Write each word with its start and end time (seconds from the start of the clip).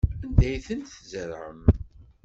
Anda 0.25 0.45
ay 0.49 0.57
tent-tzerɛem? 0.65 1.61